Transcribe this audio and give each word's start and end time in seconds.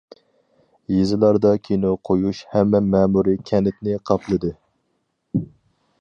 يېزىلاردا 0.93 1.51
كىنو 1.67 1.91
قويۇش 2.09 2.41
ھەممە 2.55 2.83
مەمۇرىي 2.97 3.39
كەنتنى 3.51 4.03
قاپلىدى. 4.11 4.55